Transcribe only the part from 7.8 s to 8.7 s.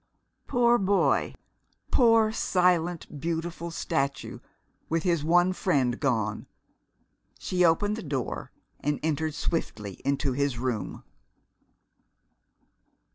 the door